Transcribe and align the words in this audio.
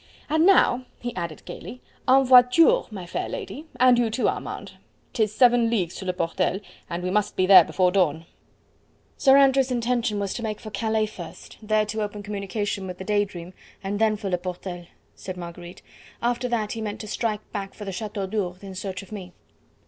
And 0.31 0.47
now," 0.47 0.85
he 0.99 1.15
added 1.15 1.45
gaily, 1.45 1.79
"en 2.07 2.25
voiture, 2.25 2.87
my 2.91 3.05
fair 3.05 3.29
lady; 3.29 3.67
and 3.79 3.99
you, 3.99 4.09
too, 4.09 4.27
Armand. 4.27 4.79
'Tis 5.13 5.31
seven 5.31 5.69
leagues 5.69 5.93
to 5.97 6.05
Le 6.05 6.13
Portel, 6.13 6.59
and 6.89 7.03
we 7.03 7.11
must 7.11 7.35
be 7.35 7.45
there 7.45 7.63
before 7.63 7.91
dawn." 7.91 8.25
"Sir 9.15 9.37
Andrew's 9.37 9.69
intention 9.69 10.19
was 10.19 10.33
to 10.33 10.41
make 10.41 10.59
for 10.59 10.71
Calais 10.71 11.05
first, 11.05 11.57
there 11.61 11.85
to 11.85 12.01
open 12.01 12.23
communication 12.23 12.87
with 12.87 12.97
the 12.97 13.03
Day 13.03 13.25
Dream 13.25 13.53
and 13.83 13.99
then 13.99 14.17
for 14.17 14.31
Le 14.31 14.39
Portel," 14.39 14.87
said 15.13 15.37
Marguerite; 15.37 15.83
"after 16.19 16.49
that 16.49 16.71
he 16.71 16.81
meant 16.81 16.99
to 17.01 17.07
strike 17.07 17.51
back 17.51 17.75
for 17.75 17.85
the 17.85 17.91
Chateau 17.91 18.25
d'Ourde 18.25 18.63
in 18.63 18.73
search 18.73 19.03
of 19.03 19.11
me." 19.11 19.33